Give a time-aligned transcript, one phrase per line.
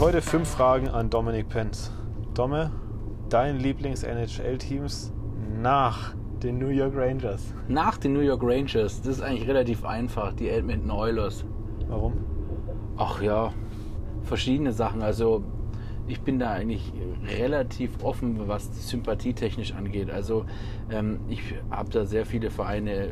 [0.00, 1.90] heute fünf Fragen an Dominik Penz.
[2.32, 2.72] Domme,
[3.28, 5.12] dein Lieblings-NHL-Teams
[5.60, 7.52] nach den New York Rangers.
[7.68, 11.44] Nach den New York Rangers, das ist eigentlich relativ einfach, die Edmonton Oilers.
[11.86, 12.14] Warum?
[12.96, 13.52] Ach ja,
[14.22, 15.02] verschiedene Sachen.
[15.02, 15.44] Also
[16.08, 16.94] ich bin da eigentlich
[17.38, 20.10] relativ offen, was sympathietechnisch angeht.
[20.10, 20.46] Also
[20.90, 23.10] ähm, ich habe da sehr viele Vereine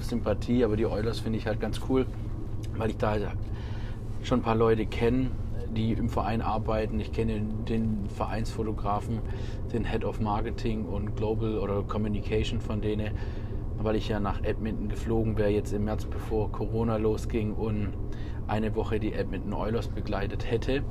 [0.00, 2.06] Sympathie, aber die Oilers finde ich halt ganz cool,
[2.78, 3.18] weil ich da
[4.22, 5.30] schon ein paar Leute kenne,
[5.70, 6.98] die im Verein arbeiten.
[7.00, 9.20] Ich kenne den Vereinsfotografen,
[9.72, 13.12] den Head of Marketing und Global oder Communication von denen,
[13.78, 17.92] weil ich ja nach Edmonton geflogen wäre jetzt im März, bevor Corona losging und
[18.46, 20.82] eine Woche die Edmonton Oilers begleitet hätte.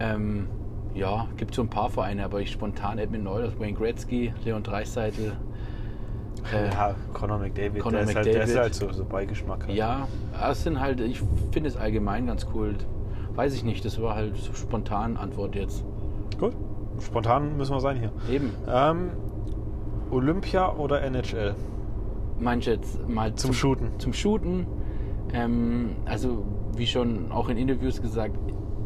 [0.00, 0.48] Ähm,
[0.94, 5.32] ja, gibt so ein paar Vereine, aber ich spontan Edmonton Oilers, Wayne Gretzky, Leon Dreiseitel.
[6.52, 8.34] Äh, ja, Conor McDavid, Conor der, ist halt, McDavid.
[8.34, 9.66] der ist halt so, so Beigeschmack.
[9.66, 9.76] Halt.
[9.76, 10.06] Ja,
[10.50, 12.74] es sind halt, ich finde es allgemein ganz cool.
[13.34, 15.84] Weiß ich nicht, das war halt so spontan Antwort jetzt.
[16.38, 16.54] Gut,
[17.00, 18.12] spontan müssen wir sein hier.
[18.30, 18.50] Eben.
[18.68, 19.10] Ähm,
[20.10, 21.54] Olympia oder NHL?
[22.38, 23.98] Meinst jetzt mal Zum Shooten.
[23.98, 24.66] Zum Shooten.
[25.32, 26.44] Ähm, also,
[26.76, 28.36] wie schon auch in Interviews gesagt,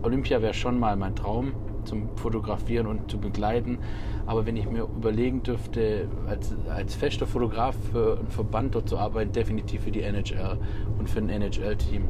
[0.02, 1.52] Olympia wäre schon mal mein Traum
[1.84, 3.78] zum Fotografieren und zu begleiten.
[4.26, 8.98] Aber wenn ich mir überlegen dürfte, als, als fester Fotograf für einen Verband dort zu
[8.98, 10.58] arbeiten, definitiv für die NHL
[10.98, 12.04] und für ein NHL-Team.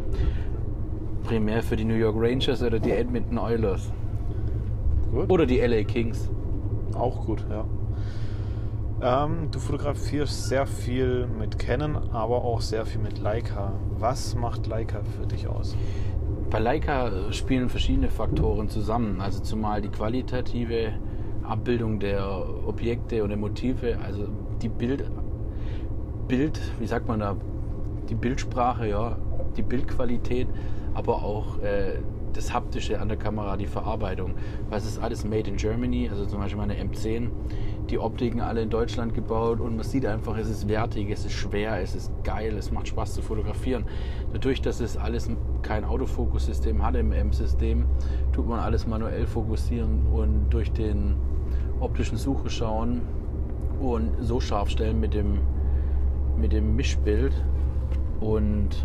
[1.28, 3.92] Primär für die New York Rangers oder die Edmonton Oilers.
[5.12, 5.30] Gut.
[5.30, 6.30] Oder die LA Kings.
[6.94, 7.66] Auch gut, ja.
[9.26, 13.74] Ähm, du fotografierst sehr viel mit Canon, aber auch sehr viel mit Leica.
[13.98, 15.76] Was macht Leica für dich aus?
[16.48, 19.20] Bei Leica spielen verschiedene Faktoren zusammen.
[19.20, 20.94] Also zumal die qualitative
[21.42, 24.28] Abbildung der Objekte und der Motive, also
[24.62, 25.04] die Bild,
[26.26, 27.36] Bild, wie sagt man da,
[28.08, 29.18] die Bildsprache, ja,
[29.58, 30.48] die Bildqualität,
[30.94, 31.98] aber auch äh,
[32.32, 34.34] das Haptische an der Kamera, die Verarbeitung.
[34.70, 37.28] Was ist alles made in Germany, also zum Beispiel meine M10,
[37.90, 41.32] die Optiken alle in Deutschland gebaut und man sieht einfach, es ist wertig, es ist
[41.32, 43.84] schwer, es ist geil, es macht Spaß zu fotografieren.
[44.32, 45.30] Dadurch, dass es alles
[45.62, 47.86] kein Autofokussystem hat im M-System,
[48.32, 51.16] tut man alles manuell fokussieren und durch den
[51.80, 53.02] optischen Suche schauen
[53.80, 55.38] und so scharf stellen mit dem,
[56.36, 57.32] mit dem Mischbild
[58.20, 58.84] und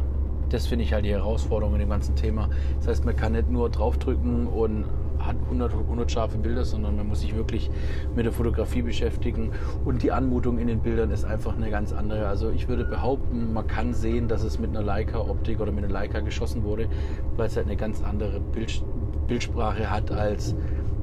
[0.50, 2.50] das finde ich halt die Herausforderung in dem ganzen Thema.
[2.80, 4.86] Das heißt, man kann nicht nur draufdrücken und
[5.26, 7.70] hat 100, 100 scharfe Bilder, sondern man muss sich wirklich
[8.16, 9.52] mit der Fotografie beschäftigen.
[9.86, 12.28] Und die Anmutung in den Bildern ist einfach eine ganz andere.
[12.28, 15.94] Also ich würde behaupten, man kann sehen, dass es mit einer Leica-Optik oder mit einer
[15.94, 16.88] Leica geschossen wurde,
[17.36, 18.84] weil es halt eine ganz andere Bild,
[19.28, 20.56] Bildsprache hat als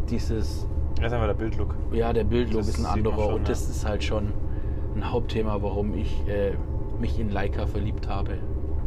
[0.09, 0.67] dieses...
[0.97, 1.75] Das ist einfach der Bildlook.
[1.93, 3.49] Ja, der Bildlook ist ein anderer schon, und ja.
[3.49, 4.33] das ist halt schon
[4.95, 6.53] ein Hauptthema, warum ich äh,
[7.01, 8.34] mich in Leica verliebt habe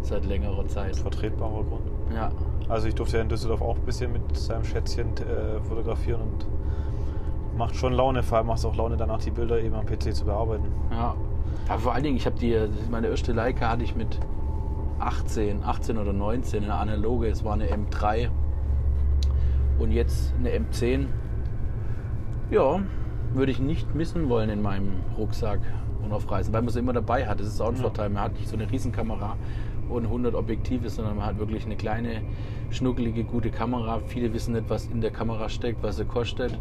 [0.05, 0.95] seit längerer Zeit.
[0.95, 1.89] Vertretbarer Grund.
[2.13, 2.31] Ja,
[2.69, 6.45] Also ich durfte ja in Düsseldorf auch ein bisschen mit seinem Schätzchen äh, fotografieren und
[7.57, 10.13] macht schon Laune, vor allem macht es auch Laune danach die Bilder eben am PC
[10.15, 10.65] zu bearbeiten.
[10.91, 11.15] ja.
[11.69, 12.57] Aber vor allen Dingen, ich habe die,
[12.91, 14.19] meine erste Leica hatte ich mit
[14.99, 18.29] 18, 18 oder 19, eine analoge, es war eine M3
[19.79, 21.05] und jetzt eine M10.
[22.51, 22.79] Ja,
[23.33, 25.59] würde ich nicht missen wollen in meinem Rucksack
[26.03, 27.39] und auf Reisen, weil man sie immer dabei hat.
[27.39, 27.81] Das ist auch ein Ja.
[27.81, 28.09] Vorteil.
[28.09, 29.35] Man hat nicht so eine Riesenkamera
[29.89, 32.21] und 100 Objektive, sondern man hat wirklich eine kleine,
[32.71, 33.99] schnuckelige, gute Kamera.
[34.07, 36.57] Viele wissen nicht, was in der Kamera steckt, was sie kostet.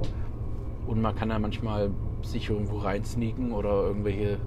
[0.86, 1.90] Und man kann da manchmal
[2.22, 4.38] sich irgendwo reinsneaken oder irgendwelche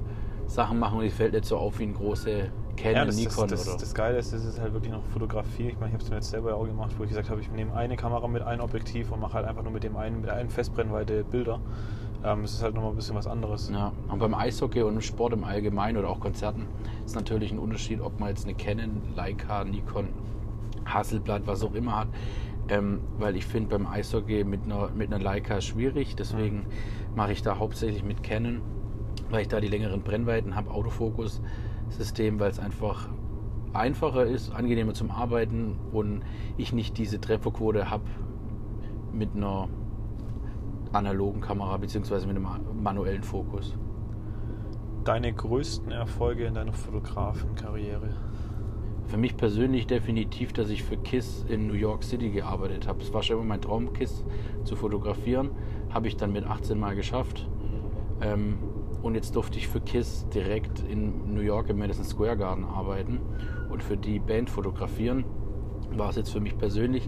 [0.48, 3.64] Sachen machen und es fällt nicht so auf wie ein große Canon, das, Nikon das,
[3.64, 3.78] das, oder.
[3.80, 5.70] das Geile ist, das ist halt wirklich noch Fotografie.
[5.70, 7.42] Ich meine, ich habe es mir jetzt selber ja auch gemacht, wo ich gesagt habe,
[7.42, 10.22] ich nehme eine Kamera mit einem Objektiv und mache halt einfach nur mit dem einen,
[10.22, 11.60] mit einem Festbrennweite Bilder.
[12.26, 13.70] Ähm, es ist halt nochmal ein bisschen was anderes.
[13.72, 16.66] Ja, und beim Eishockey und im Sport im Allgemeinen oder auch Konzerten
[17.06, 20.10] ist natürlich ein Unterschied, ob man jetzt eine Canon, Leica, Nikon,
[20.86, 22.08] Hasselblatt, was auch immer hat.
[22.68, 26.66] Ähm, weil ich finde beim Eishockey mit einer, mit einer Leica schwierig, deswegen
[27.16, 28.62] mache ich da hauptsächlich mit Canon,
[29.30, 33.08] weil ich da die längeren Brennweiten habe, Autofokus-System, weil es einfach
[33.74, 36.24] einfacher ist, angenehmer zum Arbeiten und
[36.58, 38.06] ich nicht diese Trefferquote habe
[39.14, 39.68] mit einer
[40.96, 42.48] analogen Kamera beziehungsweise mit einem
[42.82, 43.76] manuellen Fokus.
[45.04, 48.10] Deine größten Erfolge in deiner Fotografenkarriere?
[49.06, 53.04] Für mich persönlich definitiv, dass ich für KISS in New York City gearbeitet habe.
[53.04, 54.26] Es war schon immer mein Traum, KISS
[54.64, 55.52] zu fotografieren.
[55.94, 57.48] Habe ich dann mit 18 Mal geschafft.
[58.22, 58.58] Ähm,
[59.04, 63.20] und jetzt durfte ich für KISS direkt in New York im Madison Square Garden arbeiten
[63.70, 65.24] und für die Band fotografieren.
[65.92, 67.08] War es jetzt für mich persönlich.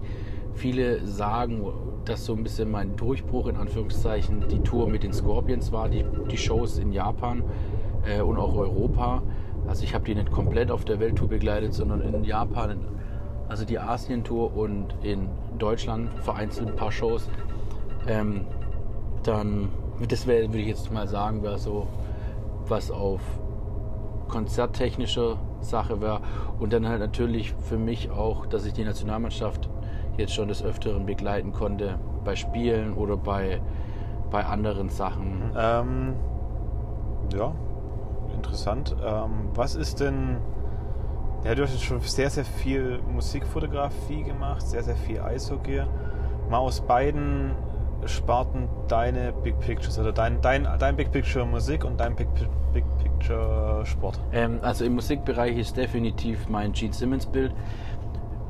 [0.58, 1.72] Viele sagen,
[2.06, 6.04] dass so ein bisschen mein Durchbruch in Anführungszeichen die Tour mit den Scorpions war, die,
[6.32, 7.44] die Shows in Japan
[8.08, 9.22] äh, und auch Europa.
[9.68, 12.80] Also ich habe die nicht komplett auf der Welttour begleitet, sondern in Japan
[13.48, 17.30] also die Asien-Tour und in Deutschland vereinzelt ein paar Shows.
[18.08, 18.48] Ähm,
[19.22, 19.70] dann,
[20.08, 21.88] das wäre, würde ich jetzt mal sagen, wäre so
[22.68, 23.22] was auf
[24.28, 26.22] konzerttechnischer Sache wäre.
[26.60, 29.70] Und dann halt natürlich für mich auch, dass ich die Nationalmannschaft
[30.18, 33.62] jetzt schon des Öfteren begleiten konnte bei Spielen oder bei,
[34.32, 35.52] bei anderen Sachen.
[35.58, 36.14] Ähm,
[37.36, 37.54] ja,
[38.34, 38.96] interessant.
[39.04, 40.38] Ähm, was ist denn.
[41.44, 45.84] Ja, du hast jetzt schon sehr, sehr viel Musikfotografie gemacht, sehr, sehr viel Eishockey.
[46.50, 47.52] Mal aus beiden
[48.06, 52.28] Sparten deine Big Pictures oder dein, dein, dein Big Picture Musik und dein Big,
[52.74, 54.20] Big Picture Sport.
[54.32, 57.54] Ähm, also im Musikbereich ist definitiv mein Gene Simmons Bild,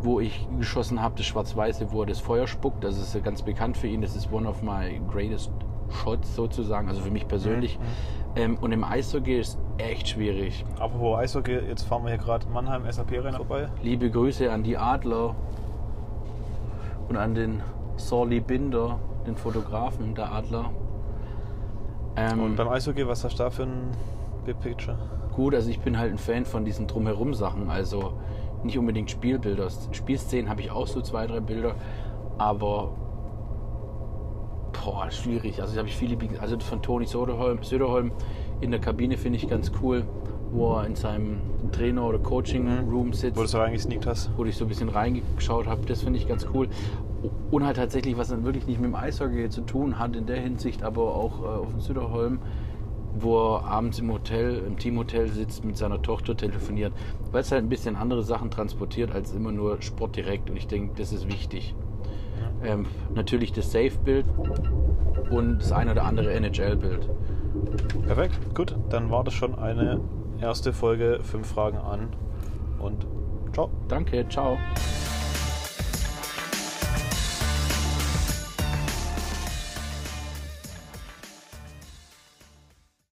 [0.01, 2.83] wo ich geschossen habe, das Schwarz-Weiße, wo er das Feuer spuckt.
[2.83, 4.01] Das ist ganz bekannt für ihn.
[4.01, 5.51] Das ist one of my greatest
[5.89, 7.79] shots sozusagen, also für mich persönlich.
[7.79, 7.83] Mhm.
[8.35, 10.65] Ähm, und im Eishockey ist echt schwierig.
[10.79, 13.69] Apropos Eishockey, jetzt fahren wir hier gerade Mannheim SAP-Rennen vorbei.
[13.81, 15.35] Liebe Grüße an die Adler
[17.09, 17.61] und an den
[17.95, 20.71] Sorli Binder, den Fotografen der Adler.
[22.15, 23.91] Ähm, Und beim Eishockey, was hast du da für ein
[24.45, 24.97] Big Picture?
[25.37, 28.13] gut, also ich bin halt ein Fan von diesen drumherum Sachen, also
[28.67, 29.67] nicht unbedingt Spielbilder.
[29.91, 31.75] Spielszenen habe ich auch so zwei, drei Bilder,
[32.37, 32.93] aber
[34.71, 35.61] boah, schwierig.
[35.61, 38.11] Also habe ich viele, also von Toni Söderholm, Söderholm
[38.61, 40.03] in der Kabine finde ich ganz cool,
[40.51, 41.39] wo er in seinem
[41.71, 44.31] Trainer- oder Coaching-Room sitzt Wo du so reingesneakt hast?
[44.37, 46.67] wo ich so ein bisschen reingeschaut habe, das finde ich ganz cool.
[47.51, 50.39] Und halt tatsächlich, was dann wirklich nicht mit dem Eishockey zu tun hat in der
[50.39, 52.39] Hinsicht, aber auch äh, auf dem Süderholm,
[53.21, 56.93] wo er abends im Hotel, im Teamhotel sitzt, mit seiner Tochter telefoniert,
[57.31, 60.49] weil es halt ein bisschen andere Sachen transportiert als immer nur Sport direkt.
[60.49, 61.75] Und ich denke, das ist wichtig.
[62.63, 64.25] Ähm, natürlich das Safe-Bild
[65.29, 67.07] und das ein oder andere NHL-Bild.
[68.05, 68.75] Perfekt, gut.
[68.89, 70.01] Dann war das schon eine
[70.41, 71.19] erste Folge.
[71.23, 72.09] Fünf Fragen an
[72.79, 73.05] und
[73.53, 73.69] ciao.
[73.87, 74.57] Danke, ciao.